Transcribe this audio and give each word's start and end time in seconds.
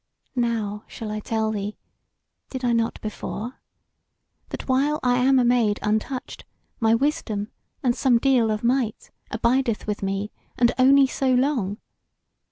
Now 0.35 0.83
shall 0.87 1.11
I 1.11 1.19
tell 1.19 1.51
thee 1.51 1.77
did 2.49 2.65
I 2.65 2.73
not 2.73 2.99
before? 3.01 3.61
that 4.49 4.67
while 4.67 4.99
I 5.03 5.17
am 5.19 5.37
a 5.37 5.43
maid 5.45 5.77
untouched, 5.83 6.43
my 6.79 6.95
wisdom, 6.95 7.51
and 7.83 7.93
somedeal 7.95 8.49
of 8.49 8.63
might, 8.63 9.11
abideth 9.29 9.85
with 9.85 10.01
me, 10.01 10.31
and 10.57 10.71
only 10.79 11.05
so 11.05 11.31
long. 11.35 11.77